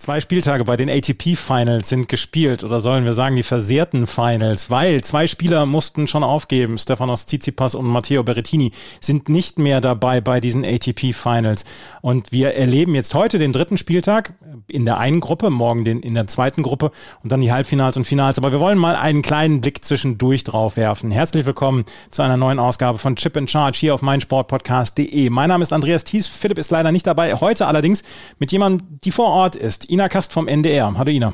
[0.00, 5.02] Zwei Spieltage bei den ATP-Finals sind gespielt oder sollen wir sagen die versehrten Finals, weil
[5.02, 6.78] zwei Spieler mussten schon aufgeben.
[6.78, 11.66] Stefanos Tsitsipas und Matteo Berrettini sind nicht mehr dabei bei diesen ATP-Finals.
[12.00, 14.32] Und wir erleben jetzt heute den dritten Spieltag
[14.68, 18.06] in der einen Gruppe, morgen den, in der zweiten Gruppe und dann die Halbfinals und
[18.06, 18.38] Finals.
[18.38, 21.10] Aber wir wollen mal einen kleinen Blick zwischendurch drauf werfen.
[21.10, 25.28] Herzlich willkommen zu einer neuen Ausgabe von Chip in Charge hier auf meinsportpodcast.de.
[25.28, 26.26] Mein Name ist Andreas Thies.
[26.26, 27.34] Philipp ist leider nicht dabei.
[27.34, 28.02] Heute allerdings
[28.38, 29.89] mit jemandem, die vor Ort ist.
[29.90, 30.96] Ina Kast vom NDR.
[30.96, 31.32] Hallo Ina.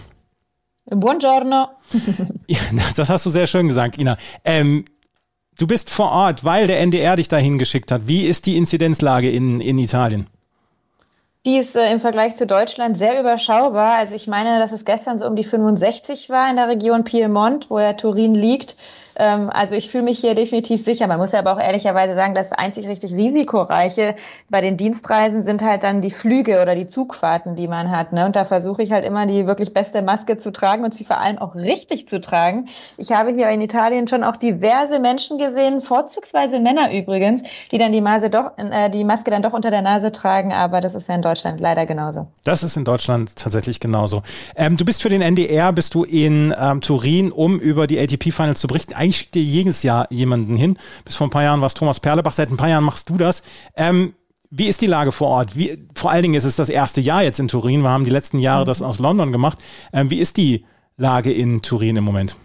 [0.86, 1.68] Buongiorno.
[2.48, 2.60] Ja,
[2.96, 4.16] das hast du sehr schön gesagt, Ina.
[4.44, 4.84] Ähm,
[5.58, 8.06] du bist vor Ort, weil der NDR dich dahin geschickt hat.
[8.06, 10.28] Wie ist die Inzidenzlage in, in Italien?
[11.44, 13.94] Die ist äh, im Vergleich zu Deutschland sehr überschaubar.
[13.94, 17.68] Also ich meine, dass es gestern so um die 65 war in der Region Piemont,
[17.68, 18.76] wo ja Turin liegt.
[19.16, 21.06] Ähm, also ich fühle mich hier definitiv sicher.
[21.06, 24.14] Man muss ja aber auch ehrlicherweise sagen, das einzig richtig risikoreiche
[24.48, 28.12] bei den Dienstreisen sind halt dann die Flüge oder die Zugfahrten, die man hat.
[28.12, 28.26] Ne?
[28.26, 31.20] Und da versuche ich halt immer die wirklich beste Maske zu tragen und sie vor
[31.20, 32.68] allem auch richtig zu tragen.
[32.96, 37.92] Ich habe hier in Italien schon auch diverse Menschen gesehen, vorzugsweise Männer übrigens, die dann
[37.92, 40.52] die, Maske doch, äh, die Maske dann doch unter der Nase tragen.
[40.52, 42.26] Aber das ist ja in Deutschland leider genauso.
[42.44, 44.22] Das ist in Deutschland tatsächlich genauso.
[44.56, 48.60] Ähm, du bist für den NDR, bist du in ähm, Turin, um über die ATP-Finals
[48.60, 50.76] zu berichten eigentlich schickt dir jedes Jahr jemanden hin.
[51.04, 53.16] Bis vor ein paar Jahren war es Thomas Perlebach, seit ein paar Jahren machst du
[53.16, 53.42] das.
[53.76, 54.14] Ähm,
[54.50, 55.56] wie ist die Lage vor Ort?
[55.56, 57.82] Wie, vor allen Dingen ist es das erste Jahr jetzt in Turin.
[57.82, 59.58] Wir haben die letzten Jahre das aus London gemacht.
[59.92, 60.64] Ähm, wie ist die
[60.96, 62.36] Lage in Turin im Moment?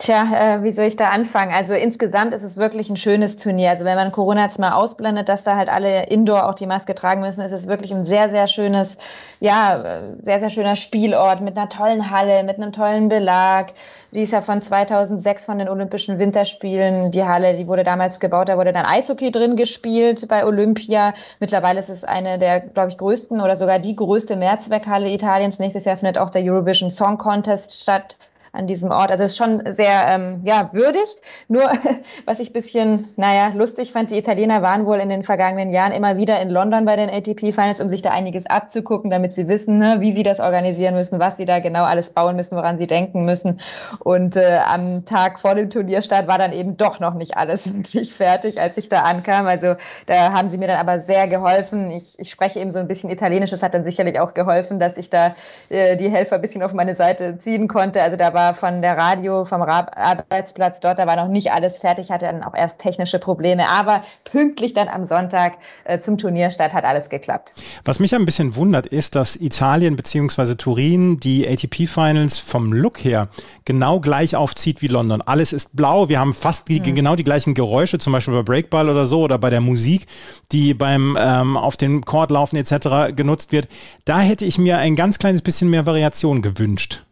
[0.00, 1.52] Tja, äh, wie soll ich da anfangen?
[1.52, 3.68] Also insgesamt ist es wirklich ein schönes Turnier.
[3.68, 6.94] Also wenn man Corona jetzt mal ausblendet, dass da halt alle Indoor auch die Maske
[6.94, 8.96] tragen müssen, ist es wirklich ein sehr, sehr schönes,
[9.40, 13.74] ja, äh, sehr, sehr schöner Spielort mit einer tollen Halle, mit einem tollen Belag.
[14.12, 17.10] Die ist ja von 2006 von den Olympischen Winterspielen.
[17.10, 21.12] Die Halle, die wurde damals gebaut, da wurde dann Eishockey drin gespielt bei Olympia.
[21.40, 25.58] Mittlerweile ist es eine der, glaube ich, größten oder sogar die größte Mehrzweckhalle Italiens.
[25.58, 28.16] Nächstes Jahr findet auch der Eurovision Song Contest statt
[28.52, 29.10] an diesem Ort.
[29.10, 31.04] Also es ist schon sehr ähm, ja, würdig.
[31.48, 31.70] Nur,
[32.24, 36.16] was ich bisschen, naja, lustig fand, die Italiener waren wohl in den vergangenen Jahren immer
[36.16, 40.00] wieder in London bei den ATP-Finals, um sich da einiges abzugucken, damit sie wissen, ne,
[40.00, 43.24] wie sie das organisieren müssen, was sie da genau alles bauen müssen, woran sie denken
[43.24, 43.60] müssen.
[44.00, 48.12] Und äh, am Tag vor dem Turnierstart war dann eben doch noch nicht alles wirklich
[48.12, 49.46] fertig, als ich da ankam.
[49.46, 51.90] Also da haben sie mir dann aber sehr geholfen.
[51.90, 53.50] Ich, ich spreche eben so ein bisschen Italienisch.
[53.50, 55.34] Das hat dann sicherlich auch geholfen, dass ich da
[55.68, 58.02] äh, die Helfer ein bisschen auf meine Seite ziehen konnte.
[58.02, 61.78] Also da war war von der Radio, vom Arbeitsplatz dort, da war noch nicht alles
[61.78, 66.72] fertig, hatte dann auch erst technische Probleme, aber pünktlich dann am Sonntag äh, zum Turnierstart
[66.72, 67.52] hat alles geklappt.
[67.84, 70.54] Was mich ein bisschen wundert, ist, dass Italien bzw.
[70.54, 73.28] Turin die ATP Finals vom Look her
[73.64, 75.20] genau gleich aufzieht wie London.
[75.22, 76.94] Alles ist blau, wir haben fast die, hm.
[76.94, 80.06] genau die gleichen Geräusche, zum Beispiel bei Breakball oder so oder bei der Musik,
[80.52, 83.14] die beim ähm, auf dem Court laufen etc.
[83.14, 83.68] genutzt wird.
[84.06, 87.04] Da hätte ich mir ein ganz kleines bisschen mehr Variation gewünscht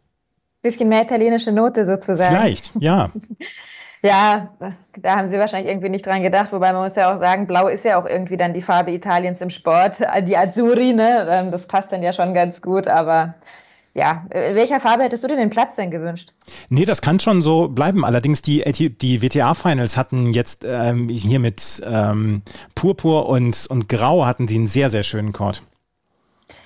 [0.62, 2.36] bisschen mehr italienische Note sozusagen.
[2.36, 3.10] Vielleicht, ja.
[4.02, 4.50] ja,
[4.96, 7.68] da haben sie wahrscheinlich irgendwie nicht dran gedacht, wobei man muss ja auch sagen, blau
[7.68, 11.26] ist ja auch irgendwie dann die Farbe Italiens im Sport, die Azzurri, ne?
[11.30, 13.34] Ähm, das passt dann ja schon ganz gut, aber
[13.94, 16.32] ja, in welcher Farbe hättest du dir den Platz denn gewünscht?
[16.68, 18.04] Nee, das kann schon so bleiben.
[18.04, 22.42] Allerdings die, die WTA-Finals hatten jetzt ähm, hier mit ähm,
[22.76, 25.62] Purpur und, und Grau hatten sie einen sehr, sehr schönen Chord.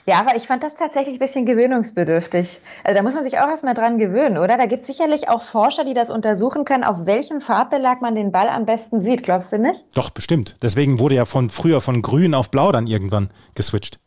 [0.04, 2.60] Ja, aber ich fand das tatsächlich ein bisschen gewöhnungsbedürftig.
[2.82, 4.56] Also da muss man sich auch erstmal dran gewöhnen, oder?
[4.56, 8.32] Da gibt es sicherlich auch Forscher, die das untersuchen können, auf welchem Farbbelag man den
[8.32, 9.22] Ball am besten sieht.
[9.22, 9.84] Glaubst du nicht?
[9.94, 10.56] Doch, bestimmt.
[10.60, 14.00] Deswegen wurde ja von früher von grün auf blau dann irgendwann geswitcht.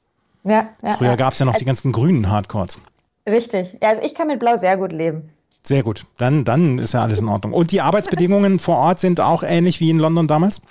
[0.44, 1.16] Ja, ja Früher ja.
[1.16, 2.79] gab es ja noch also, die ganzen grünen Hardcores.
[3.25, 3.78] Richtig.
[3.81, 5.29] Ja, also ich kann mit blau sehr gut leben.
[5.64, 6.05] Sehr gut.
[6.17, 7.53] Dann, dann ist ja alles in Ordnung.
[7.53, 10.61] Und die Arbeitsbedingungen vor Ort sind auch ähnlich wie in London damals?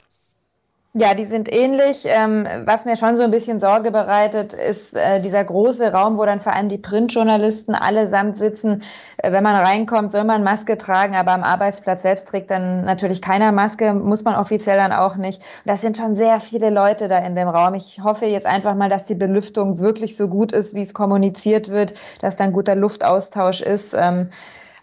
[0.96, 2.02] Ja, die sind ähnlich.
[2.05, 6.25] Ähm, was mir schon so ein bisschen Sorge bereitet, ist äh, dieser große Raum, wo
[6.25, 8.85] dann vor allem die Printjournalisten allesamt sitzen.
[9.17, 13.20] Äh, wenn man reinkommt, soll man Maske tragen, aber am Arbeitsplatz selbst trägt dann natürlich
[13.20, 15.43] keiner Maske, muss man offiziell dann auch nicht.
[15.64, 17.75] Das sind schon sehr viele Leute da in dem Raum.
[17.75, 21.70] Ich hoffe jetzt einfach mal, dass die Belüftung wirklich so gut ist, wie es kommuniziert
[21.70, 23.94] wird, dass dann guter Luftaustausch ist.
[23.99, 24.31] Ähm,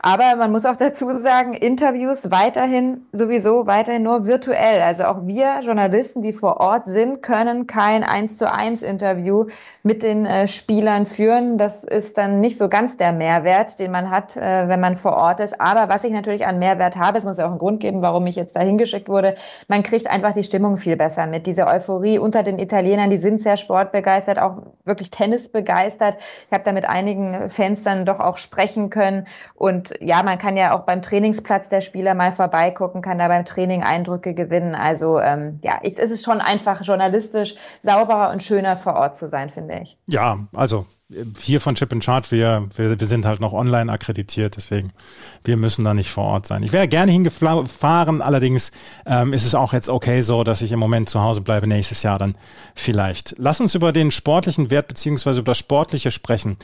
[0.04, 4.82] Aber man muss auch dazu sagen, Interviews weiterhin sowieso weiterhin nur virtuell.
[4.82, 9.46] Also auch wir Journalisten, die vor Ort sind, können kein eins zu eins Interview
[9.84, 11.60] mit den äh, Spielern führen.
[11.60, 15.14] Das ist dann nicht so ganz der Mehrwert, den man hat, äh, wenn man vor
[15.14, 15.62] Ort ist.
[15.62, 18.26] Aber was ich natürlich an Mehrwert habe, es muss ja auch einen Grund geben, warum
[18.26, 19.36] ich jetzt da hingeschickt wurde,
[19.68, 21.46] man kriegt einfach die Stimmung viel besser mit.
[21.46, 26.18] Diese Euphorie unter den Italienern, die sind sehr sportbegeistert, auch wirklich Tennis begeistert.
[26.48, 29.28] Ich habe da mit einigen Fans dann doch auch sprechen können.
[29.54, 33.46] Und ja, man kann ja auch beim Trainingsplatz der Spieler mal vorbeigucken, kann da beim
[33.46, 34.76] Training Eindrücke gewinnen.
[34.76, 39.30] Also ähm, ja, ich, es ist schon einfach journalistisch sauberer und schöner vor Ort zu
[39.30, 39.98] sein, finde ich.
[40.08, 40.86] Ja, also
[41.40, 44.92] hier von Chip and Charge, wir, wir, wir sind halt noch online akkreditiert, deswegen
[45.44, 46.64] wir müssen da nicht vor Ort sein.
[46.64, 48.72] Ich wäre gerne hingefahren, allerdings
[49.06, 52.04] ähm, ist es auch jetzt okay so, dass ich im Moment zu Hause bleibe, nächstes
[52.04, 52.36] Jahr dann
[52.76, 53.36] vielleicht.
[53.38, 56.58] Lass uns über den sportlichen Wert beziehungsweise über das Sportliche sprechen.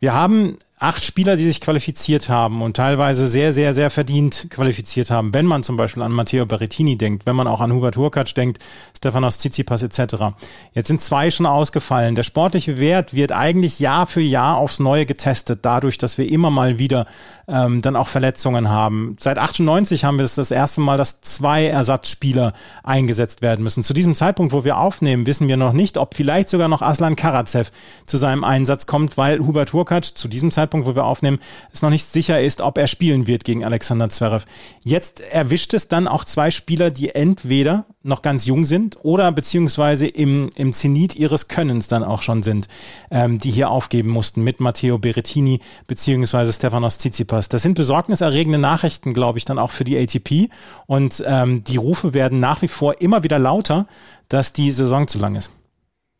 [0.00, 5.10] Wir haben acht Spieler, die sich qualifiziert haben und teilweise sehr, sehr, sehr verdient qualifiziert
[5.10, 5.32] haben.
[5.32, 8.58] Wenn man zum Beispiel an Matteo Berrettini denkt, wenn man auch an Hubert Hurkacz denkt,
[9.04, 10.34] Stefanos Tsitsipas etc.
[10.72, 12.14] Jetzt sind zwei schon ausgefallen.
[12.14, 16.50] Der sportliche Wert wird eigentlich Jahr für Jahr aufs Neue getestet, dadurch, dass wir immer
[16.50, 17.06] mal wieder
[17.46, 19.16] ähm, dann auch Verletzungen haben.
[19.20, 23.82] Seit 98 haben wir es das erste Mal, dass zwei Ersatzspieler eingesetzt werden müssen.
[23.82, 27.14] Zu diesem Zeitpunkt, wo wir aufnehmen, wissen wir noch nicht, ob vielleicht sogar noch Aslan
[27.14, 27.70] Karatsev
[28.06, 31.40] zu seinem Einsatz kommt, weil Hubert Hurkacz zu diesem Zeitpunkt, wo wir aufnehmen,
[31.74, 34.46] es noch nicht sicher ist, ob er spielen wird gegen Alexander Zverev.
[34.82, 40.06] Jetzt erwischt es dann auch zwei Spieler, die entweder noch ganz jung sind oder beziehungsweise
[40.06, 42.68] im, im Zenit ihres Könnens dann auch schon sind,
[43.10, 47.48] ähm, die hier aufgeben mussten mit Matteo Berrettini beziehungsweise Stefanos Tsitsipas.
[47.48, 50.50] Das sind besorgniserregende Nachrichten, glaube ich, dann auch für die ATP
[50.86, 53.86] und ähm, die Rufe werden nach wie vor immer wieder lauter,
[54.28, 55.50] dass die Saison zu lang ist.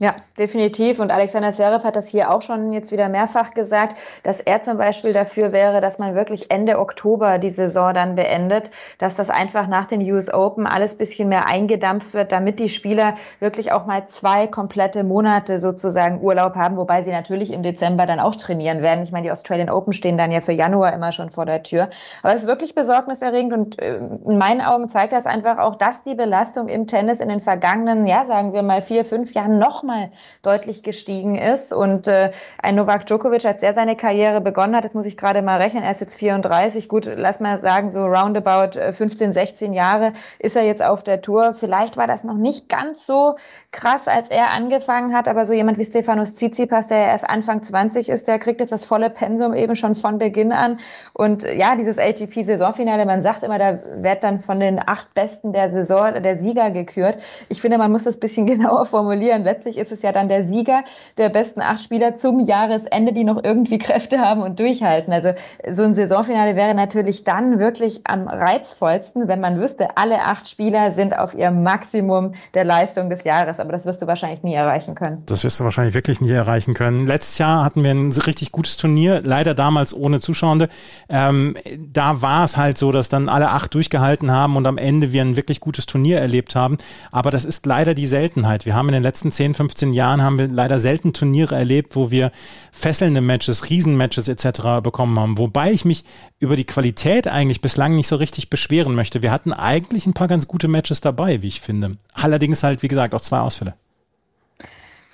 [0.01, 0.99] Ja, definitiv.
[0.99, 4.77] Und Alexander Zverev hat das hier auch schon jetzt wieder mehrfach gesagt, dass er zum
[4.77, 9.69] Beispiel dafür wäre, dass man wirklich Ende Oktober die Saison dann beendet, dass das einfach
[9.69, 14.09] nach den US Open alles bisschen mehr eingedampft wird, damit die Spieler wirklich auch mal
[14.09, 19.05] zwei komplette Monate sozusagen Urlaub haben, wobei sie natürlich im Dezember dann auch trainieren werden.
[19.05, 21.89] Ich meine, die Australian Open stehen dann ja für Januar immer schon vor der Tür.
[22.25, 26.03] Aber es ist wirklich besorgniserregend und äh, in meinen Augen zeigt das einfach auch, dass
[26.03, 29.84] die Belastung im Tennis in den vergangenen, ja, sagen wir mal vier, fünf Jahren noch
[29.85, 30.11] nochmal
[30.43, 31.73] deutlich gestiegen ist.
[31.73, 35.43] Und äh, ein Novak Djokovic, als er seine Karriere begonnen hat, das muss ich gerade
[35.43, 39.73] mal rechnen, er ist jetzt 34, gut, lass mal sagen, so roundabout 15, äh, 16
[39.73, 41.53] Jahre ist er jetzt auf der Tour.
[41.53, 43.37] Vielleicht war das noch nicht ganz so
[43.75, 48.09] krass, als er angefangen hat, aber so jemand wie Stefanos Tsitsipas, der erst Anfang 20
[48.09, 50.79] ist, der kriegt jetzt das volle Pensum eben schon von Beginn an.
[51.13, 55.69] Und ja, dieses ATP-Saisonfinale, man sagt immer, da wird dann von den acht Besten der
[55.69, 57.19] Saison der Sieger gekürt.
[57.49, 59.43] Ich finde, man muss das bisschen genauer formulieren.
[59.43, 60.85] Letztlich ist es ja dann der Sieger
[61.19, 65.13] der besten acht Spieler zum Jahresende, die noch irgendwie Kräfte haben und durchhalten.
[65.13, 65.31] Also
[65.73, 70.93] so ein Saisonfinale wäre natürlich dann wirklich am reizvollsten, wenn man wüsste, alle acht Spieler
[70.93, 74.95] sind auf ihrem Maximum der Leistung des Jahres aber das wirst du wahrscheinlich nie erreichen
[74.95, 75.23] können.
[75.27, 77.07] Das wirst du wahrscheinlich wirklich nie erreichen können.
[77.07, 80.69] Letztes Jahr hatten wir ein richtig gutes Turnier, leider damals ohne Zuschauende.
[81.09, 85.13] Ähm, da war es halt so, dass dann alle acht durchgehalten haben und am Ende
[85.13, 86.77] wir ein wirklich gutes Turnier erlebt haben.
[87.11, 88.67] Aber das ist leider die Seltenheit.
[88.67, 92.11] Wir haben in den letzten 10, 15 Jahren haben wir leider selten Turniere erlebt, wo
[92.11, 92.31] wir
[92.71, 94.83] fesselnde Matches, Riesenmatches etc.
[94.83, 95.39] bekommen haben.
[95.39, 96.05] Wobei ich mich
[96.39, 99.23] über die Qualität eigentlich bislang nicht so richtig beschweren möchte.
[99.23, 101.93] Wir hatten eigentlich ein paar ganz gute Matches dabei, wie ich finde.
[102.13, 103.75] Allerdings halt, wie gesagt, auch zwei Ausfälle.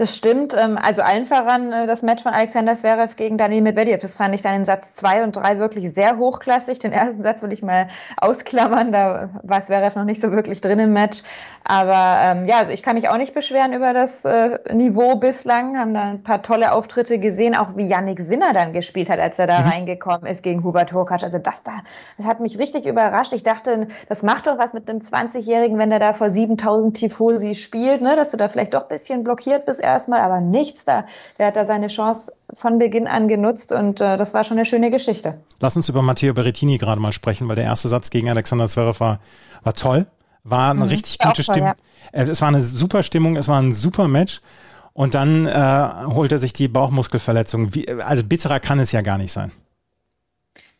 [0.00, 0.54] Das stimmt.
[0.58, 4.00] Ähm, also allen voran äh, das Match von Alexander Zverev gegen Daniel Medvedev.
[4.00, 6.78] Das fand ich dann in Satz zwei und drei wirklich sehr hochklassig.
[6.78, 8.92] Den ersten Satz will ich mal ausklammern.
[8.92, 11.22] Da war Zverev noch nicht so wirklich drin im Match.
[11.64, 15.78] Aber ähm, ja, also ich kann mich auch nicht beschweren über das äh, Niveau bislang.
[15.78, 19.38] Haben da ein paar tolle Auftritte gesehen, auch wie Yannick Sinner dann gespielt hat, als
[19.38, 19.68] er da mhm.
[19.68, 21.22] reingekommen ist gegen Hubert Hurkacz.
[21.22, 21.82] Also das da,
[22.16, 23.32] das hat mich richtig überrascht.
[23.32, 27.54] Ich dachte, das macht doch was mit einem 20-Jährigen, wenn der da vor 7000 Tifosi
[27.54, 28.16] spielt, ne?
[28.16, 31.04] dass du da vielleicht doch ein bisschen blockiert bist erstmal, aber nichts da.
[31.38, 34.64] Der hat da seine Chance von Beginn an genutzt und äh, das war schon eine
[34.64, 35.38] schöne Geschichte.
[35.60, 38.98] Lass uns über Matteo Berrettini gerade mal sprechen, weil der erste Satz gegen Alexander Zverev
[39.00, 39.20] war,
[39.62, 40.06] war toll.
[40.42, 41.74] War eine mhm, richtig gute Stimmung.
[42.12, 42.20] Ja.
[42.20, 44.40] Äh, es war eine super Stimmung, es war ein super Match.
[44.92, 47.74] Und dann äh, holt er sich die Bauchmuskelverletzung.
[47.74, 49.52] Wie, also bitterer kann es ja gar nicht sein.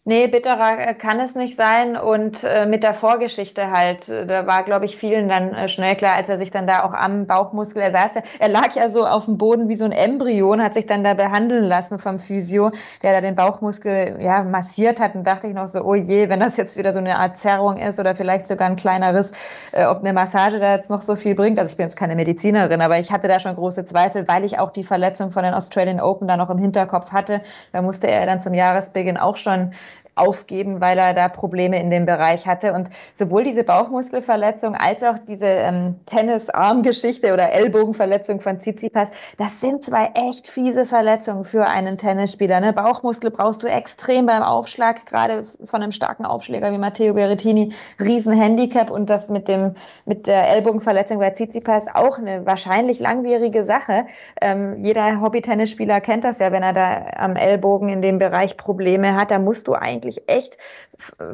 [0.07, 1.95] Nee, bitterer kann es nicht sein.
[1.95, 5.95] Und äh, mit der Vorgeschichte halt, äh, da war, glaube ich, vielen dann äh, schnell
[5.95, 9.07] klar, als er sich dann da auch am Bauchmuskel, er saß, er lag ja so
[9.07, 12.71] auf dem Boden wie so ein Embryon, hat sich dann da behandeln lassen vom Physio,
[13.03, 15.15] der da den Bauchmuskel ja massiert hat.
[15.15, 17.77] Und dachte ich noch so, oh je, wenn das jetzt wieder so eine Art Zerrung
[17.77, 19.33] ist oder vielleicht sogar ein kleiner Riss,
[19.73, 21.59] äh, ob eine Massage da jetzt noch so viel bringt.
[21.59, 24.59] Also ich bin jetzt keine Medizinerin, aber ich hatte da schon große Zweifel, weil ich
[24.59, 27.43] auch die Verletzung von den Australian Open da noch im Hinterkopf hatte.
[27.73, 29.73] Da musste er dann zum Jahresbeginn auch schon
[30.15, 32.73] aufgeben, weil er da Probleme in dem Bereich hatte.
[32.73, 39.85] Und sowohl diese Bauchmuskelverletzung als auch diese ähm, Tennisarmgeschichte oder Ellbogenverletzung von Tsitsipas, das sind
[39.85, 42.61] zwei echt fiese Verletzungen für einen Tennisspieler.
[42.61, 42.73] Ne?
[42.73, 48.91] Bauchmuskel brauchst du extrem beim Aufschlag, gerade von einem starken Aufschläger wie Matteo Berrettini, Riesenhandicap
[48.91, 49.75] und das mit dem
[50.05, 54.07] mit der Ellbogenverletzung bei Tsitsipas auch eine wahrscheinlich langwierige Sache.
[54.41, 59.15] Ähm, jeder Hobby-Tennisspieler kennt das ja, wenn er da am Ellbogen in dem Bereich Probleme
[59.15, 60.57] hat, da musst du eigentlich echt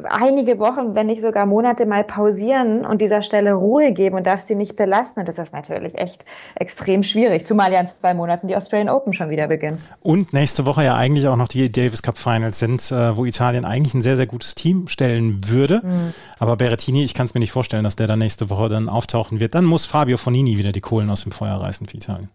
[0.03, 4.47] einige Wochen, wenn nicht sogar Monate mal pausieren und dieser Stelle Ruhe geben und darfst
[4.47, 5.19] sie nicht belasten.
[5.19, 9.13] Und das ist natürlich echt extrem schwierig, zumal ja in zwei Monaten die Australian Open
[9.13, 9.79] schon wieder beginnen.
[10.01, 13.65] Und nächste Woche ja eigentlich auch noch die Davis Cup Finals sind, äh, wo Italien
[13.65, 15.81] eigentlich ein sehr, sehr gutes Team stellen würde.
[15.83, 16.13] Mhm.
[16.39, 19.39] Aber Berrettini, ich kann es mir nicht vorstellen, dass der dann nächste Woche dann auftauchen
[19.39, 19.55] wird.
[19.55, 22.29] Dann muss Fabio Fonini wieder die Kohlen aus dem Feuer reißen für Italien.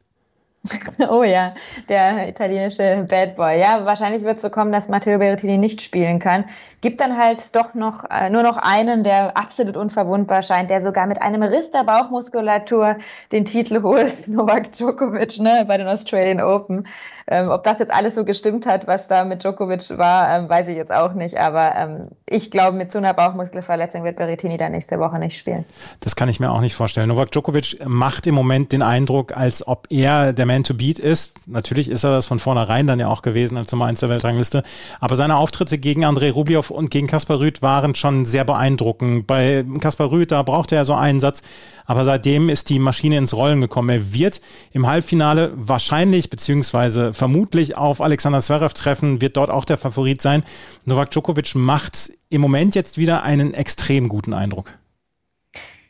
[1.11, 1.55] Oh ja,
[1.89, 3.59] der italienische Bad Boy.
[3.59, 6.45] Ja, wahrscheinlich wird es so kommen, dass Matteo Berrettini nicht spielen kann.
[6.83, 11.07] Gibt dann halt doch noch äh, nur noch einen, der absolut unverwundbar scheint, der sogar
[11.07, 12.97] mit einem Riss der Bauchmuskulatur
[13.31, 16.89] den Titel holt, Novak Djokovic, ne, bei den Australian Open.
[17.29, 20.67] Ähm, ob das jetzt alles so gestimmt hat, was da mit Djokovic war, ähm, weiß
[20.67, 21.39] ich jetzt auch nicht.
[21.39, 25.65] Aber ähm, ich glaube, mit so einer Bauchmuskelverletzung wird Berrettini da nächste Woche nicht spielen.
[26.01, 27.09] Das kann ich mir auch nicht vorstellen.
[27.09, 31.47] Novak Djokovic macht im Moment den Eindruck, als ob er der Man to Beat ist.
[31.47, 34.65] Natürlich ist er das von vornherein dann ja auch gewesen als Nummer 1 der Weltrangliste.
[34.99, 39.27] Aber seine Auftritte gegen Andrei Rublev und gegen Kaspar Rüth waren schon sehr beeindruckend.
[39.27, 41.43] Bei Kaspar Rüth, da brauchte er so einen Satz.
[41.87, 43.91] Aber seitdem ist die Maschine ins Rollen gekommen.
[43.91, 44.41] Er wird
[44.73, 50.43] im Halbfinale wahrscheinlich beziehungsweise vermutlich auf Alexander Zverev treffen, wird dort auch der Favorit sein.
[50.85, 54.79] Novak Djokovic macht im Moment jetzt wieder einen extrem guten Eindruck.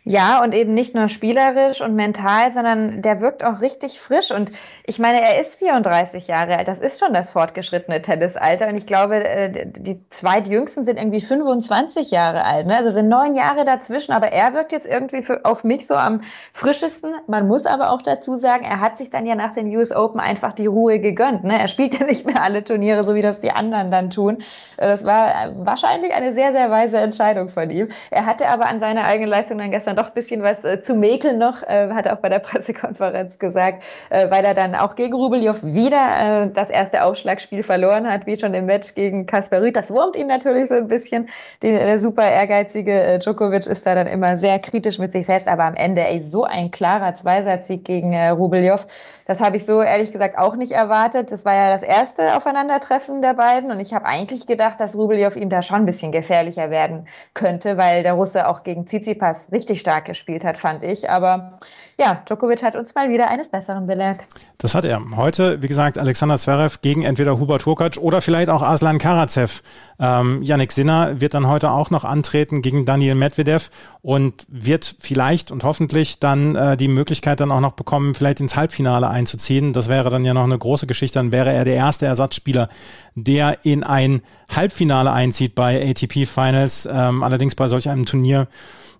[0.04, 4.32] Ja, und eben nicht nur spielerisch und mental, sondern der wirkt auch richtig frisch.
[4.32, 4.50] Und
[4.84, 6.66] ich meine, er ist 34 Jahre alt.
[6.66, 8.66] Das ist schon das fortgeschrittene Tennisalter.
[8.66, 12.66] Und ich glaube, äh, die zweitjüngsten sind irgendwie 25 Jahre alt.
[12.66, 12.78] Ne?
[12.78, 14.10] Also sind neun Jahre dazwischen.
[14.10, 17.14] Aber er wirkt jetzt irgendwie für, auf mich so am frischesten.
[17.28, 20.18] Man muss aber auch dazu sagen, er hat sich dann ja nach den US Open
[20.18, 21.44] einfach die Ruhe gegönnt.
[21.44, 21.60] Ne?
[21.60, 24.42] Er spielt ja nicht mehr alle Turniere, so wie das die anderen dann tun.
[24.78, 27.86] Das war wahrscheinlich eine sehr, sehr weise Entscheidung von ihm.
[28.10, 30.80] Er hatte aber an seiner eigenen Leistung dann gestern dann doch ein bisschen was äh,
[30.80, 34.74] zu mäkeln noch, äh, hat er auch bei der Pressekonferenz gesagt, äh, weil er dann
[34.74, 39.26] auch gegen Rubeljow wieder äh, das erste Aufschlagspiel verloren hat, wie schon im Match gegen
[39.26, 39.76] Kaspar Rüth.
[39.76, 41.28] Das wurmt ihn natürlich so ein bisschen.
[41.62, 45.48] Der, der super ehrgeizige äh, Djokovic ist da dann immer sehr kritisch mit sich selbst,
[45.48, 48.86] aber am Ende ey, so ein klarer Zweisatzieg gegen äh, Rubeljow.
[49.26, 51.30] Das habe ich so ehrlich gesagt auch nicht erwartet.
[51.30, 55.36] Das war ja das erste Aufeinandertreffen der beiden und ich habe eigentlich gedacht, dass Rubeljow
[55.36, 59.81] ihm da schon ein bisschen gefährlicher werden könnte, weil der Russe auch gegen Tsitsipas richtig
[59.82, 61.10] stark gespielt hat, fand ich.
[61.10, 61.60] Aber
[61.98, 64.20] ja, Djokovic hat uns mal wieder eines Besseren belehrt.
[64.56, 65.02] Das hat er.
[65.16, 69.62] Heute, wie gesagt, Alexander Zverev gegen entweder Hubert Hurkacz oder vielleicht auch Aslan Karatsev.
[69.98, 73.70] Ähm, Yannick Sinner wird dann heute auch noch antreten gegen Daniel Medvedev
[74.02, 78.56] und wird vielleicht und hoffentlich dann äh, die Möglichkeit dann auch noch bekommen, vielleicht ins
[78.56, 79.72] Halbfinale einzuziehen.
[79.72, 81.18] Das wäre dann ja noch eine große Geschichte.
[81.18, 82.68] Dann wäre er der erste Ersatzspieler,
[83.16, 84.22] der in ein
[84.54, 86.88] Halbfinale einzieht bei ATP Finals.
[86.90, 88.46] Ähm, allerdings bei solch einem Turnier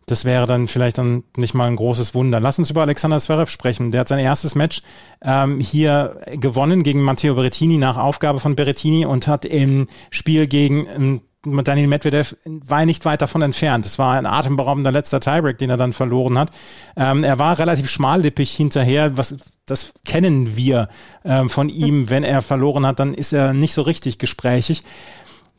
[0.06, 2.40] das wäre dann vielleicht dann nicht mal ein großes Wunder.
[2.40, 3.90] Lass uns über Alexander Zverev sprechen.
[3.90, 4.82] Der hat sein erstes Match
[5.22, 10.86] ähm, hier gewonnen gegen Matteo Berrettini nach Aufgabe von Berrettini und hat im Spiel gegen
[10.96, 13.84] ähm, Daniel Medvedev war nicht weit davon entfernt.
[13.84, 16.50] Es war ein atemberaubender letzter Tiebreak, den er dann verloren hat.
[16.96, 20.88] Ähm, er war relativ schmallippig hinterher, was das kennen wir
[21.24, 22.08] ähm, von ihm.
[22.10, 24.84] Wenn er verloren hat, dann ist er nicht so richtig gesprächig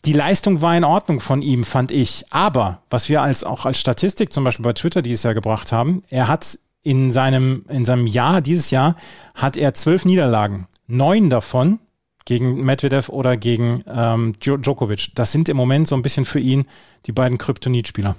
[0.05, 2.25] die Leistung war in Ordnung von ihm, fand ich.
[2.29, 6.01] Aber was wir als auch als Statistik zum Beispiel bei Twitter dieses Jahr gebracht haben,
[6.09, 8.95] er hat in seinem, in seinem Jahr, dieses Jahr,
[9.33, 10.67] hat er zwölf Niederlagen.
[10.87, 11.79] Neun davon
[12.25, 15.15] gegen Medvedev oder gegen ähm, Djokovic.
[15.15, 16.65] Das sind im Moment so ein bisschen für ihn
[17.05, 18.15] die beiden Kryptonit-Spieler.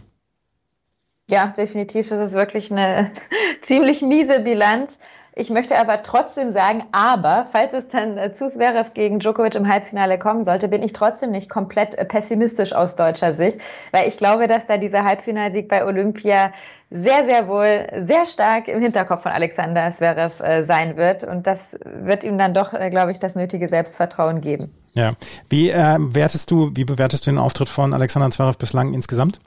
[1.28, 2.08] Ja, definitiv.
[2.08, 3.12] Das ist wirklich eine
[3.62, 4.98] ziemlich miese Bilanz.
[5.36, 9.66] Ich möchte aber trotzdem sagen, aber falls es dann äh, zu Zverev gegen Djokovic im
[9.66, 13.58] Halbfinale kommen sollte, bin ich trotzdem nicht komplett äh, pessimistisch aus deutscher Sicht,
[13.90, 16.52] weil ich glaube, dass da dieser Halbfinalsieg bei Olympia
[16.90, 21.76] sehr, sehr wohl sehr stark im Hinterkopf von Alexander Zverev äh, sein wird und das
[21.82, 24.72] wird ihm dann doch, glaube ich, das nötige Selbstvertrauen geben.
[24.92, 25.14] Ja,
[25.48, 29.40] wie wertest du, wie bewertest du den Auftritt von Alexander Zverev bislang insgesamt?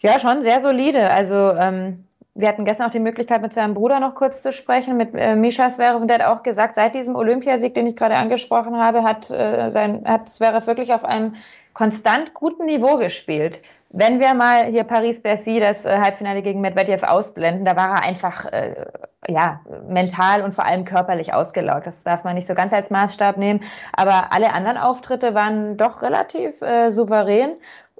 [0.00, 1.08] Ja, schon sehr solide.
[1.08, 4.96] Also ähm, wir hatten gestern auch die Möglichkeit, mit seinem Bruder noch kurz zu sprechen,
[4.96, 8.16] mit äh, Misha Zverev, und der hat auch gesagt, seit diesem Olympiasieg, den ich gerade
[8.16, 11.34] angesprochen habe, hat, äh, sein, hat Zverev wirklich auf einem
[11.74, 13.62] konstant guten Niveau gespielt.
[13.94, 18.46] wenn wir mal hier Paris-Bercy, das äh, Halbfinale gegen Medvedev ausblenden, da war er einfach
[18.46, 18.86] äh,
[19.28, 21.86] ja, mental und vor allem körperlich ausgelaugt.
[21.86, 23.60] Das darf man nicht so ganz als Maßstab nehmen.
[23.92, 27.52] Aber alle anderen Auftritte waren doch relativ äh, souverän.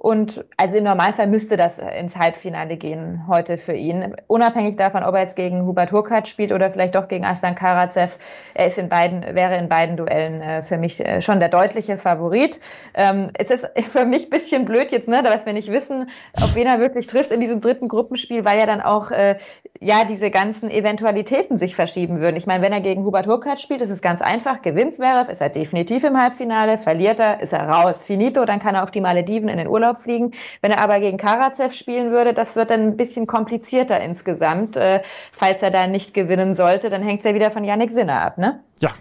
[0.03, 4.17] Und also im Normalfall müsste das ins Halbfinale gehen heute für ihn.
[4.27, 8.17] Unabhängig davon, ob er jetzt gegen Hubert Hurkacz spielt oder vielleicht doch gegen Aslan Karatsev.
[8.53, 11.97] Er ist in beiden, wäre in beiden Duellen äh, für mich äh, schon der deutliche
[11.97, 12.59] Favorit.
[12.93, 16.67] Ähm, es ist für mich bisschen blöd jetzt, ne, dass wir nicht wissen, auf wen
[16.67, 19.37] er wirklich trifft in diesem dritten Gruppenspiel, weil ja dann auch äh,
[19.79, 22.35] ja diese ganzen Eventualitäten sich verschieben würden.
[22.35, 24.61] Ich meine, wenn er gegen Hubert Hurkacz spielt, ist es ganz einfach.
[24.63, 26.77] Gewinnt Zverev, ist er definitiv im Halbfinale.
[26.77, 28.03] Verliert er, ist er raus.
[28.03, 30.31] Finito, dann kann er auf die Malediven in den Urlaub Urlaub fliegen.
[30.61, 34.75] Wenn er aber gegen Karatsev spielen würde, das wird dann ein bisschen komplizierter insgesamt.
[34.75, 38.21] Äh, falls er da nicht gewinnen sollte, dann hängt es ja wieder von Yannick Sinner
[38.21, 38.59] ab, ne?
[38.79, 38.91] Ja,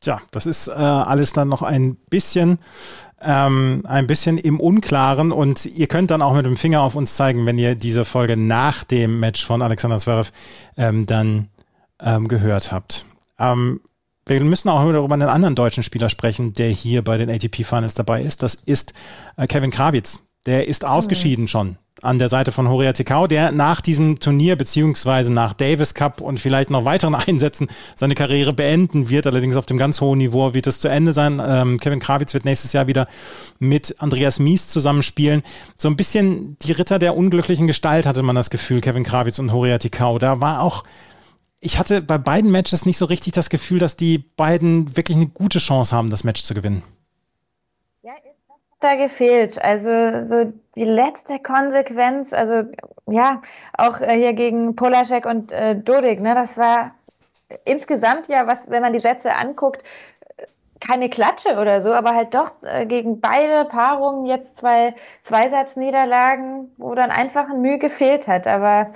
[0.00, 2.58] Tja, das ist äh, alles dann noch ein bisschen
[3.22, 7.16] ähm, ein bisschen im Unklaren und ihr könnt dann auch mit dem Finger auf uns
[7.16, 10.30] zeigen, wenn ihr diese Folge nach dem Match von Alexander Zverev
[10.76, 11.48] ähm, dann
[12.02, 13.06] ähm, gehört habt.
[13.38, 13.80] Ähm,
[14.26, 17.94] wir müssen auch über einen anderen deutschen Spieler sprechen, der hier bei den ATP Finals
[17.94, 18.42] dabei ist.
[18.42, 18.94] Das ist
[19.36, 20.22] äh, Kevin Krawitz.
[20.46, 21.48] Der ist ausgeschieden mhm.
[21.48, 26.20] schon an der Seite von Horia Tekau, der nach diesem Turnier beziehungsweise nach Davis Cup
[26.20, 29.26] und vielleicht noch weiteren Einsätzen seine Karriere beenden wird.
[29.26, 31.40] Allerdings auf dem ganz hohen Niveau wird es zu Ende sein.
[31.44, 33.08] Ähm, Kevin Krawitz wird nächstes Jahr wieder
[33.58, 35.42] mit Andreas Mies zusammenspielen.
[35.76, 39.52] So ein bisschen die Ritter der unglücklichen Gestalt hatte man das Gefühl, Kevin Krawitz und
[39.52, 40.18] Horia Tekau.
[40.18, 40.84] Da war auch
[41.60, 45.28] ich hatte bei beiden Matches nicht so richtig das Gefühl, dass die beiden wirklich eine
[45.28, 46.82] gute Chance haben, das Match zu gewinnen
[48.84, 49.60] da gefehlt.
[49.62, 49.88] Also
[50.28, 52.70] so die letzte Konsequenz, also
[53.06, 53.42] ja,
[53.76, 56.92] auch äh, hier gegen Polaschek und äh, Dodik, ne, das war
[57.64, 59.82] insgesamt ja, was, wenn man die Sätze anguckt,
[60.80, 66.94] keine Klatsche oder so, aber halt doch äh, gegen beide Paarungen jetzt zwei Zweisatzniederlagen, wo
[66.94, 68.46] dann einfach ein Mühe gefehlt hat.
[68.46, 68.92] Aber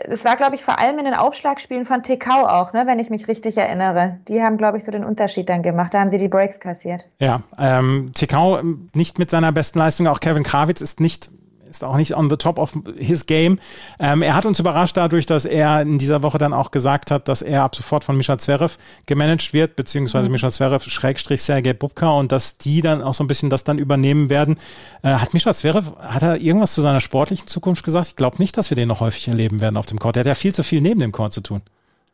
[0.00, 3.10] es war, glaube ich, vor allem in den Aufschlagspielen von Tekau auch, ne, wenn ich
[3.10, 4.18] mich richtig erinnere.
[4.28, 5.94] Die haben, glaube ich, so den Unterschied dann gemacht.
[5.94, 7.06] Da haben sie die Breaks kassiert.
[7.20, 8.60] Ja, ähm, Tekau
[8.94, 10.06] nicht mit seiner besten Leistung.
[10.06, 11.30] Auch Kevin Krawitz ist nicht
[11.68, 13.58] ist auch nicht on the top of his game.
[13.98, 17.28] Ähm, er hat uns überrascht dadurch, dass er in dieser Woche dann auch gesagt hat,
[17.28, 20.32] dass er ab sofort von Mischa Zverev gemanagt wird, beziehungsweise mhm.
[20.32, 23.78] Mischa Zverev Schrägstrich Sergei Bubka und dass die dann auch so ein bisschen das dann
[23.78, 24.56] übernehmen werden.
[25.02, 28.08] Äh, hat Mischa Zverev, hat er irgendwas zu seiner sportlichen Zukunft gesagt?
[28.08, 30.16] Ich glaube nicht, dass wir den noch häufig erleben werden auf dem Court.
[30.16, 31.62] Der hat ja viel zu viel neben dem Court zu tun.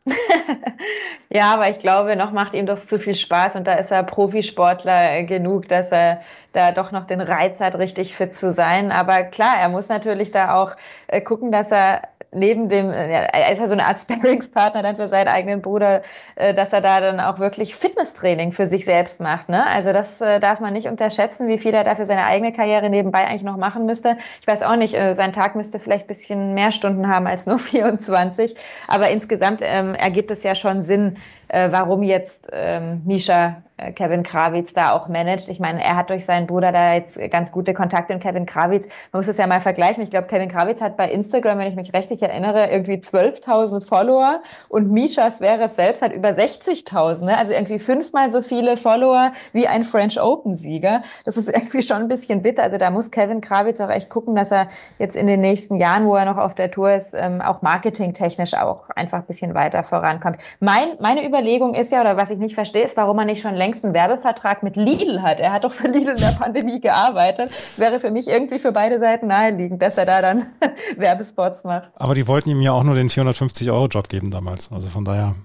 [1.29, 4.03] ja, aber ich glaube, noch macht ihm das zu viel Spaß und da ist er
[4.03, 8.91] Profisportler genug, dass er da doch noch den Reiz hat, richtig fit zu sein.
[8.91, 10.75] Aber klar, er muss natürlich da auch
[11.07, 12.01] äh, gucken, dass er
[12.35, 16.01] neben dem, er ist ja so eine Art Sparringspartner dann für seinen eigenen Bruder,
[16.35, 19.49] äh, dass er da dann auch wirklich Fitnesstraining für sich selbst macht.
[19.49, 19.65] Ne?
[19.65, 22.89] Also das äh, darf man nicht unterschätzen, wie viel er da für seine eigene Karriere
[22.89, 24.17] nebenbei eigentlich noch machen müsste.
[24.41, 27.45] Ich weiß auch nicht, äh, sein Tag müsste vielleicht ein bisschen mehr Stunden haben als
[27.45, 28.55] nur 24.
[28.87, 31.17] Aber insgesamt ähm, ergibt es ja schon Sinn,
[31.47, 35.49] äh, warum jetzt ähm, Misha äh, Kevin Krawitz da auch managt.
[35.49, 38.87] Ich meine, er hat durch seinen Bruder da jetzt ganz gute Kontakte und Kevin Krawitz,
[39.11, 40.03] man muss es ja mal vergleichen.
[40.03, 44.41] Ich glaube, Kevin Krawitz hat bei Instagram, wenn ich mich richtig erinnere, irgendwie 12.000 Follower
[44.69, 47.25] und Misha Zverev selbst hat über 60.000.
[47.25, 47.37] Ne?
[47.37, 51.01] Also irgendwie fünfmal so viele Follower wie ein French Open Sieger.
[51.25, 52.63] Das ist irgendwie schon ein bisschen bitter.
[52.63, 54.67] Also da muss Kevin Krawitz auch echt gucken, dass er
[54.99, 58.53] jetzt in den nächsten Jahren, wo er noch auf der Tour ist, ähm, auch marketingtechnisch
[58.53, 60.37] auch einfach ein bisschen weiter vorankommt.
[60.59, 63.55] Mein, meine Überlegung ist ja, oder was ich nicht verstehe, ist, warum er nicht schon
[63.63, 65.39] längst einen Werbevertrag mit Lidl hat.
[65.39, 67.49] Er hat doch für Lidl in der Pandemie gearbeitet.
[67.71, 70.47] Es wäre für mich irgendwie für beide Seiten naheliegend, dass er da dann
[70.97, 71.89] Werbespots macht.
[71.95, 74.69] Aber die wollten ihm ja auch nur den 450-Euro-Job geben damals.
[74.71, 75.35] Also von daher.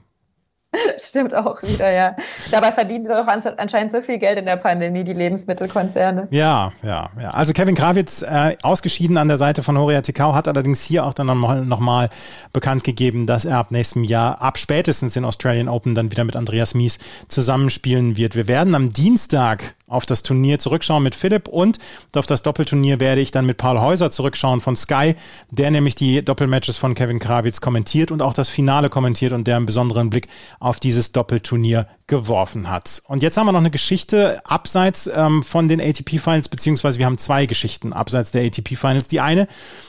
[0.98, 2.16] Stimmt auch wieder, ja.
[2.50, 6.28] Dabei verdienen doch anscheinend so viel Geld in der Pandemie, die Lebensmittelkonzerne.
[6.30, 7.30] Ja, ja, ja.
[7.30, 11.14] Also Kevin Krawitz, äh, ausgeschieden an der Seite von Horia Tikau, hat allerdings hier auch
[11.14, 12.10] dann nochmal noch mal
[12.52, 16.36] bekannt gegeben, dass er ab nächstem Jahr, ab spätestens in Australian Open, dann wieder mit
[16.36, 18.36] Andreas Mies zusammenspielen wird.
[18.36, 21.78] Wir werden am Dienstag auf das Turnier zurückschauen mit Philipp und
[22.14, 25.14] auf das Doppelturnier werde ich dann mit Paul Häuser zurückschauen von Sky,
[25.50, 29.56] der nämlich die Doppelmatches von Kevin Krawitz kommentiert und auch das Finale kommentiert und der
[29.56, 30.28] einen besonderen Blick
[30.60, 33.02] auf dieses Doppelturnier geworfen hat.
[33.06, 37.06] Und jetzt haben wir noch eine Geschichte abseits ähm, von den ATP Finals, beziehungsweise wir
[37.06, 39.08] haben zwei Geschichten abseits der ATP Finals.
[39.08, 39.46] Die eine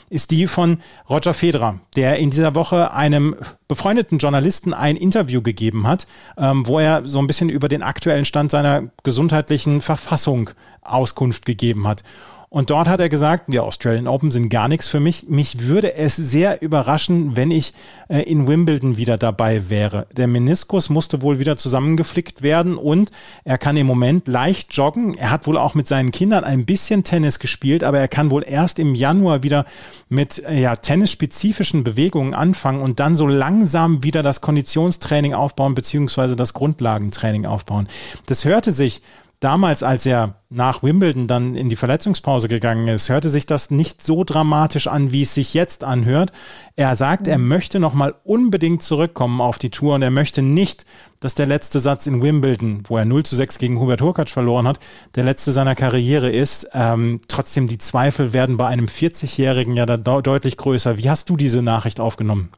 [0.09, 0.79] ist die von
[1.09, 3.35] Roger Federer, der in dieser Woche einem
[3.67, 6.05] befreundeten Journalisten ein Interview gegeben hat,
[6.37, 10.51] ähm, wo er so ein bisschen über den aktuellen Stand seiner gesundheitlichen Verfassung
[10.81, 12.03] Auskunft gegeben hat.
[12.51, 15.29] Und dort hat er gesagt, die Australian Open sind gar nichts für mich.
[15.29, 17.73] Mich würde es sehr überraschen, wenn ich
[18.07, 20.07] äh, in Wimbledon wieder dabei wäre.
[20.17, 23.11] Der Meniskus musste wohl wieder zusammengeflickt werden und
[23.43, 25.15] er kann im Moment leicht joggen.
[25.15, 28.43] Er hat wohl auch mit seinen Kindern ein bisschen Tennis gespielt, aber er kann wohl
[28.43, 29.65] erst im Januar wieder
[30.09, 36.35] mit äh, ja, tennisspezifischen Bewegungen anfangen und dann so langsam wieder das Konditionstraining aufbauen beziehungsweise
[36.35, 37.87] das Grundlagentraining aufbauen.
[38.25, 39.03] Das hörte sich
[39.39, 44.03] damals, als er nach Wimbledon dann in die Verletzungspause gegangen ist, hörte sich das nicht
[44.03, 46.31] so dramatisch an, wie es sich jetzt anhört.
[46.75, 50.85] Er sagt, er möchte nochmal unbedingt zurückkommen auf die Tour und er möchte nicht,
[51.19, 54.67] dass der letzte Satz in Wimbledon, wo er 0 zu 6 gegen Hubert Hurkacz verloren
[54.67, 54.79] hat,
[55.15, 56.69] der letzte seiner Karriere ist.
[56.73, 60.97] Ähm, trotzdem, die Zweifel werden bei einem 40-Jährigen ja da deutlich größer.
[60.97, 62.49] Wie hast du diese Nachricht aufgenommen?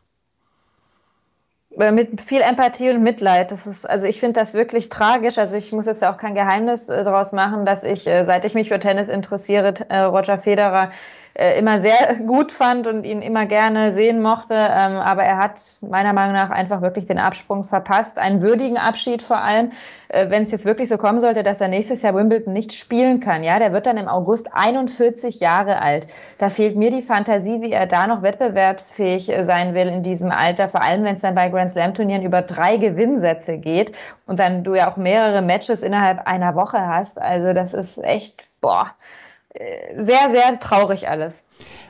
[1.82, 3.52] Äh, mit viel Empathie und Mitleid.
[3.52, 5.38] Das ist, also ich finde das wirklich tragisch.
[5.38, 8.46] Also ich muss jetzt ja auch kein Geheimnis äh, daraus machen, dass ich, äh, seit
[8.46, 10.92] ich mich für Tennis interessiere, äh, Roger Federer
[11.34, 14.54] äh, immer sehr gut fand und ihn immer gerne sehen mochte.
[14.54, 18.18] Ähm, aber er hat meiner Meinung nach einfach wirklich den Absprung verpasst.
[18.18, 19.72] Einen würdigen Abschied vor allem,
[20.10, 23.20] äh, wenn es jetzt wirklich so kommen sollte, dass er nächstes Jahr Wimbledon nicht spielen
[23.20, 23.44] kann.
[23.44, 26.08] Ja, der wird dann im August 41 Jahre alt.
[26.38, 30.32] Da fehlt mir die Fantasie, wie er da noch wettbewerbsfähig äh, sein will in diesem
[30.32, 30.70] Alter.
[30.70, 33.94] Vor allem, wenn es dann bei Grand Slam Turnieren über drei Gewinnsätze geht
[34.28, 37.20] und dann du ja auch mehrere Matches innerhalb einer Woche hast.
[37.20, 38.92] Also das ist echt, boah
[39.54, 41.34] sehr, sehr traurig alles.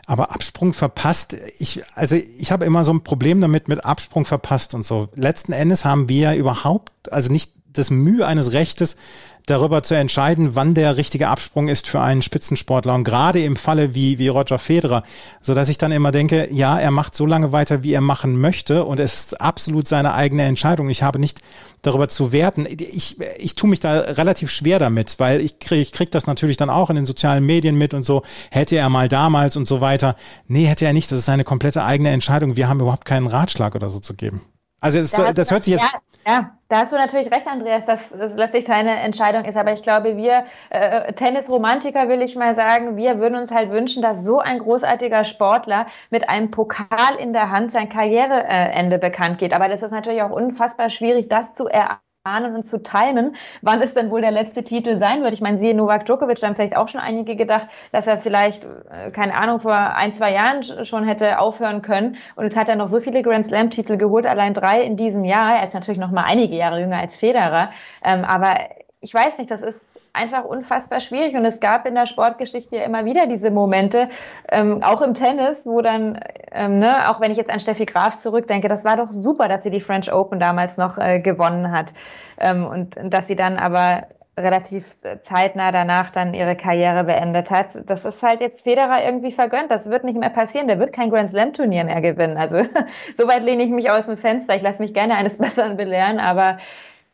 [0.08, 4.74] Aber Absprung verpasst, ich, also ich habe immer so ein Problem damit mit Absprung verpasst
[4.74, 5.10] und so.
[5.15, 8.97] Letzten Endes haben wir überhaupt, also nicht das Mühe eines Rechtes,
[9.45, 12.93] darüber zu entscheiden, wann der richtige Absprung ist für einen Spitzensportler.
[12.93, 15.03] Und gerade im Falle wie, wie Roger Federer,
[15.41, 18.39] so dass ich dann immer denke, ja, er macht so lange weiter, wie er machen
[18.39, 18.86] möchte.
[18.86, 20.89] Und es ist absolut seine eigene Entscheidung.
[20.89, 21.41] Ich habe nicht
[21.81, 22.67] darüber zu werten.
[22.69, 26.57] Ich, ich tue mich da relativ schwer damit, weil ich kriege ich krieg das natürlich
[26.57, 28.21] dann auch in den sozialen Medien mit und so.
[28.51, 30.15] Hätte er mal damals und so weiter.
[30.47, 31.12] Nee, hätte er nicht.
[31.12, 32.55] Das ist seine komplette eigene Entscheidung.
[32.55, 34.41] Wir haben überhaupt keinen Ratschlag oder so zu geben.
[34.79, 35.84] Also das, das, das hört sich jetzt.
[35.84, 39.57] Ja, ja, da hast du natürlich recht, Andreas, dass das letztlich seine Entscheidung ist.
[39.57, 44.01] Aber ich glaube, wir äh, Tennisromantiker, will ich mal sagen, wir würden uns halt wünschen,
[44.01, 49.53] dass so ein großartiger Sportler mit einem Pokal in der Hand sein Karriereende bekannt geht.
[49.53, 53.81] Aber das ist natürlich auch unfassbar schwierig, das zu erarbeiten ahnen und zu timen, wann
[53.81, 55.34] es denn wohl der letzte Titel sein wird.
[55.34, 58.63] Ich meine, siehe Novak Djokovic, da haben vielleicht auch schon einige gedacht, dass er vielleicht,
[58.63, 62.17] äh, keine Ahnung, vor ein, zwei Jahren schon hätte aufhören können.
[62.36, 65.55] Und jetzt hat er noch so viele Grand Slam-Titel geholt, allein drei in diesem Jahr.
[65.55, 67.71] Er ist natürlich noch mal einige Jahre jünger als Federer.
[68.03, 68.53] Ähm, aber
[68.99, 69.81] ich weiß nicht, das ist
[70.13, 71.36] einfach unfassbar schwierig.
[71.36, 74.10] Und es gab in der Sportgeschichte ja immer wieder diese Momente,
[74.50, 76.19] ähm, auch im Tennis, wo dann,
[76.52, 79.63] ähm, ne, auch wenn ich jetzt an Steffi Graf zurückdenke, das war doch super, dass
[79.63, 81.93] sie die French Open damals noch äh, gewonnen hat.
[82.39, 84.86] Ähm, und, und dass sie dann aber relativ
[85.24, 87.78] zeitnah danach dann ihre Karriere beendet hat.
[87.88, 89.71] Das ist halt jetzt Federer irgendwie vergönnt.
[89.71, 90.67] Das wird nicht mehr passieren.
[90.67, 92.38] Der wird kein Grand Slam Turnier mehr gewinnen.
[92.38, 92.63] Also
[93.17, 94.56] soweit lehne ich mich aus dem Fenster.
[94.56, 96.58] Ich lasse mich gerne eines Besseren belehren, aber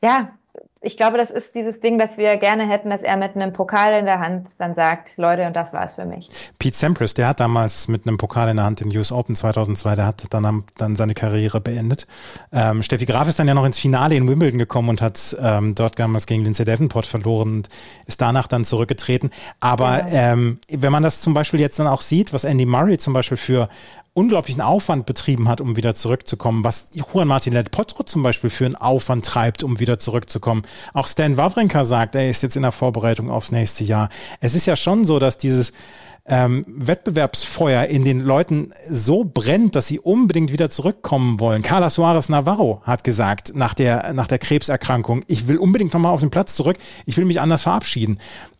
[0.02, 0.30] ja,
[0.82, 4.00] ich glaube, das ist dieses Ding, dass wir gerne hätten, dass er mit einem Pokal
[4.00, 6.30] in der Hand dann sagt, Leute, und das war's für mich.
[6.60, 9.96] Pete Sampras, der hat damals mit einem Pokal in der Hand den US Open 2002,
[9.96, 12.08] der hat dann, dann seine Karriere beendet.
[12.54, 15.74] Ähm, Steffi Graf ist dann ja noch ins Finale in Wimbledon gekommen und hat ähm,
[15.74, 17.70] dort damals gegen Lindsay Davenport verloren und
[18.06, 19.32] ist danach dann zurückgetreten.
[19.60, 20.34] Aber ja.
[20.34, 23.38] ähm, wenn man das zum Beispiel jetzt dann auch sieht, was Andy Murray zum Beispiel
[23.38, 23.70] für
[24.18, 28.66] unglaublichen Aufwand betrieben hat, um wieder zurückzukommen, was Juan Martin Del Potro zum Beispiel für
[28.66, 30.64] einen Aufwand treibt, um wieder zurückzukommen.
[30.96, 34.10] Auch Stan Wawrinka sagt, er ist jetzt in der Vorbereitung aufs nächste Jahr.
[34.42, 35.72] Es ist ja schon so, dass dieses
[36.26, 41.62] ähm, Wettbewerbsfeuer in den Leuten so brennt, dass sie unbedingt wieder zurückkommen wollen.
[41.62, 46.22] Carla Suarez Navarro hat gesagt nach der, nach der Krebserkrankung, ich will unbedingt nochmal auf
[46.22, 48.18] den Platz zurück, ich will mich anders verabschieden.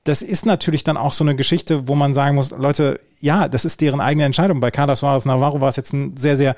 [0.08, 3.66] Das ist natürlich dann auch so eine Geschichte, wo man sagen muss, Leute, ja, das
[3.66, 4.62] ist deren eigene Entscheidung.
[4.62, 6.56] Bei Carla Suarez Navarro war es jetzt ein sehr, sehr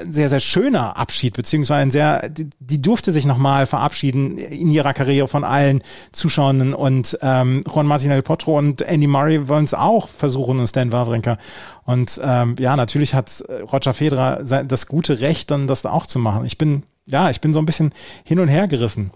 [0.00, 4.94] sehr, sehr schöner Abschied, beziehungsweise ein sehr, die, die durfte sich nochmal verabschieden in ihrer
[4.94, 9.74] Karriere von allen Zuschauenden und ähm, Juan Martin El Potro und Andy Murray wollen es
[9.74, 11.38] auch versuchen und Stan Wawrinka.
[11.84, 16.46] Und ähm, ja, natürlich hat Roger Federer das gute Recht, dann das auch zu machen.
[16.46, 17.92] Ich bin, ja, ich bin so ein bisschen
[18.24, 19.10] hin und her gerissen,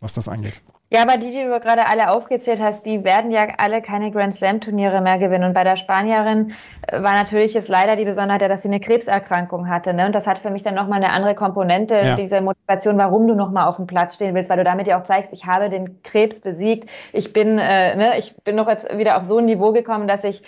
[0.00, 0.60] was das angeht.
[0.92, 4.34] Ja, aber die, die du gerade alle aufgezählt hast, die werden ja alle keine Grand
[4.34, 5.44] Slam Turniere mehr gewinnen.
[5.44, 6.52] Und bei der Spanierin
[6.86, 9.94] äh, war natürlich jetzt leider die Besonderheit, dass sie eine Krebserkrankung hatte.
[9.94, 10.04] Ne?
[10.04, 12.14] Und das hat für mich dann nochmal eine andere Komponente, ja.
[12.16, 15.04] diese Motivation, warum du nochmal auf dem Platz stehen willst, weil du damit ja auch
[15.04, 16.90] zeigst, ich habe den Krebs besiegt.
[17.14, 20.24] Ich bin, äh, ne, ich bin noch jetzt wieder auf so ein Niveau gekommen, dass
[20.24, 20.42] ich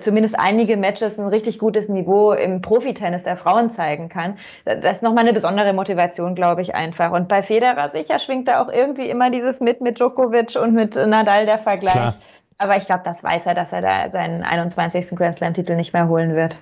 [0.00, 4.38] zumindest einige Matches ein richtig gutes Niveau im Profitennis der Frauen zeigen kann.
[4.64, 7.12] Das ist nochmal eine besondere Motivation, glaube ich, einfach.
[7.12, 10.96] Und bei Federer sicher schwingt da auch irgendwie immer dieses mit, mit Djokovic und mit
[10.96, 11.92] Nadal der Vergleich.
[11.92, 12.14] Klar.
[12.56, 15.16] Aber ich glaube, das weiß er, dass er da seinen 21.
[15.16, 16.56] Grand Slam-Titel nicht mehr holen wird.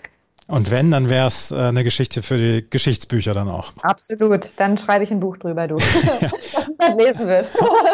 [0.49, 3.73] Und wenn, dann wäre es äh, eine Geschichte für die Geschichtsbücher dann auch.
[3.83, 4.53] Absolut.
[4.57, 5.77] Dann schreibe ich ein Buch drüber, du.
[5.77, 5.83] man
[6.97, 7.51] lesen wird.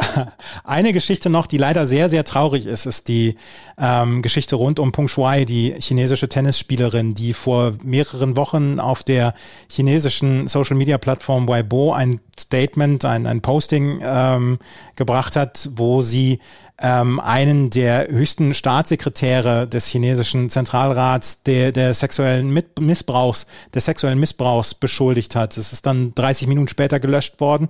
[0.65, 3.37] Eine Geschichte noch, die leider sehr, sehr traurig ist, ist die
[3.79, 9.35] ähm, Geschichte rund um Peng Shuai, die chinesische Tennisspielerin, die vor mehreren Wochen auf der
[9.71, 14.59] chinesischen Social-Media-Plattform Weibo ein Statement, ein, ein Posting ähm,
[14.97, 16.39] gebracht hat, wo sie
[16.81, 24.75] ähm, einen der höchsten Staatssekretäre des chinesischen Zentralrats der, der sexuellen Missbrauchs, des sexuellen Missbrauchs
[24.75, 25.57] beschuldigt hat.
[25.57, 27.69] Es ist dann 30 Minuten später gelöscht worden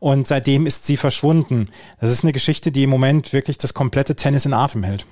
[0.00, 1.68] und seitdem ist sie verschwunden.
[2.00, 5.06] Das ist eine Geschichte, die im Moment wirklich das komplette Tennis in Atem hält.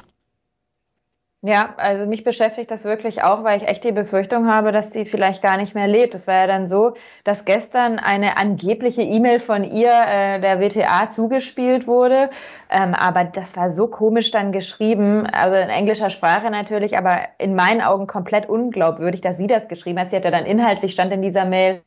[1.46, 5.04] Ja, also mich beschäftigt das wirklich auch, weil ich echt die Befürchtung habe, dass sie
[5.04, 6.16] vielleicht gar nicht mehr lebt.
[6.16, 11.12] Es war ja dann so, dass gestern eine angebliche E-Mail von ihr äh, der WTA
[11.12, 12.30] zugespielt wurde,
[12.68, 17.54] ähm, aber das war so komisch dann geschrieben, also in englischer Sprache natürlich, aber in
[17.54, 20.10] meinen Augen komplett unglaubwürdig, dass sie das geschrieben hat.
[20.10, 21.82] Sie hat ja dann inhaltlich stand in dieser Mail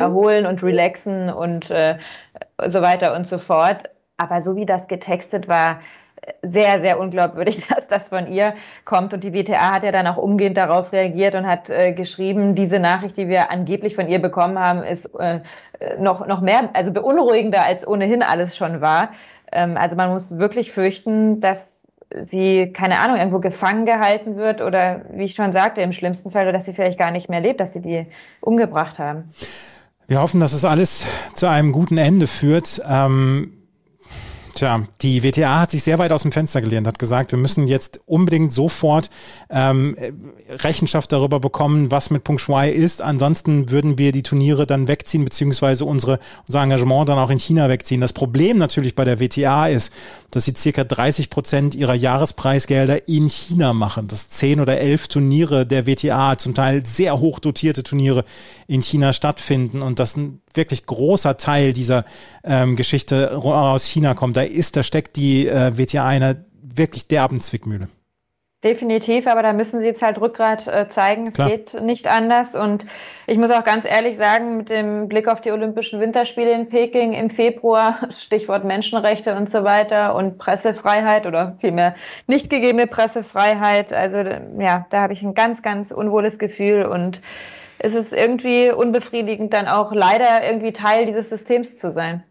[0.00, 1.96] erholen und relaxen und äh,
[2.66, 3.88] so weiter und so fort.
[4.16, 5.80] Aber so wie das getextet war,
[6.42, 8.54] sehr, sehr unglaubwürdig, dass das von ihr
[8.84, 9.12] kommt.
[9.14, 12.78] Und die WTA hat ja dann auch umgehend darauf reagiert und hat äh, geschrieben, diese
[12.78, 15.40] Nachricht, die wir angeblich von ihr bekommen haben, ist äh,
[15.98, 19.10] noch, noch mehr, also beunruhigender als ohnehin alles schon war.
[19.50, 21.68] Ähm, also man muss wirklich fürchten, dass
[22.14, 26.50] sie, keine Ahnung, irgendwo gefangen gehalten wird oder, wie ich schon sagte, im schlimmsten Fall,
[26.52, 28.06] dass sie vielleicht gar nicht mehr lebt, dass sie die
[28.40, 29.32] umgebracht haben.
[30.08, 32.82] Wir hoffen, dass es alles zu einem guten Ende führt.
[32.88, 33.61] Ähm
[34.62, 37.66] Tja, die WTA hat sich sehr weit aus dem Fenster gelehnt, hat gesagt, wir müssen
[37.66, 39.10] jetzt unbedingt sofort
[39.50, 39.96] ähm,
[40.48, 43.02] Rechenschaft darüber bekommen, was mit Punkt Shui ist.
[43.02, 47.68] Ansonsten würden wir die Turniere dann wegziehen, beziehungsweise unsere, unser Engagement dann auch in China
[47.68, 48.00] wegziehen.
[48.00, 49.92] Das Problem natürlich bei der WTA ist,
[50.30, 54.06] dass sie circa 30 Prozent ihrer Jahrespreisgelder in China machen.
[54.06, 58.24] Dass zehn oder elf Turniere der WTA, zum Teil sehr hoch dotierte Turniere
[58.68, 60.16] in China stattfinden und dass
[60.56, 62.04] wirklich großer Teil dieser
[62.44, 64.36] ähm, Geschichte aus China kommt.
[64.36, 67.88] Da ist, da steckt die äh, WTA einer wirklich derben Zwickmühle.
[68.64, 71.26] Definitiv, aber da müssen sie jetzt halt Rückgrat äh, zeigen.
[71.26, 71.50] Es Klar.
[71.50, 72.54] geht nicht anders.
[72.54, 72.86] Und
[73.26, 77.12] ich muss auch ganz ehrlich sagen, mit dem Blick auf die Olympischen Winterspiele in Peking
[77.12, 81.96] im Februar, Stichwort Menschenrechte und so weiter und Pressefreiheit oder vielmehr
[82.28, 83.92] nicht gegebene Pressefreiheit.
[83.92, 87.20] Also ja, da habe ich ein ganz, ganz unwohles Gefühl und
[87.82, 92.22] es ist irgendwie unbefriedigend, dann auch leider irgendwie Teil dieses Systems zu sein.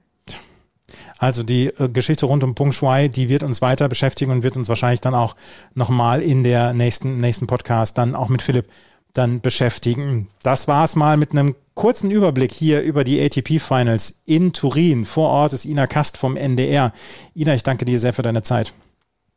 [1.18, 4.56] Also die äh, Geschichte rund um Peng Shuai, die wird uns weiter beschäftigen und wird
[4.56, 5.36] uns wahrscheinlich dann auch
[5.76, 8.66] nochmal in der nächsten, nächsten Podcast dann auch mit Philipp
[9.14, 10.30] dann beschäftigen.
[10.42, 15.06] Das war es mal mit einem kurzen Überblick hier über die ATP Finals in Turin.
[15.06, 16.94] Vor Ort ist Ina Kast vom NDR.
[17.36, 18.74] Ina, ich danke dir sehr für deine Zeit.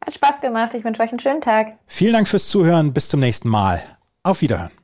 [0.04, 0.74] Hat Spaß gemacht.
[0.74, 1.72] Ich wünsche euch einen schönen Tag.
[1.86, 2.92] Vielen Dank fürs Zuhören.
[2.92, 3.82] Bis zum nächsten Mal.
[4.22, 4.83] Auf Wiederhören.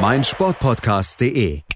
[0.00, 1.67] meinsportpodcast.de